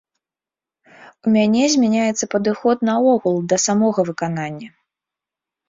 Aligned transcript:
У 1.27 1.33
мяне 1.35 1.63
змяняецца 1.73 2.25
падыход 2.33 2.77
наогул 2.91 3.37
да 3.55 3.63
самога 3.67 4.09
выканання. 4.11 4.69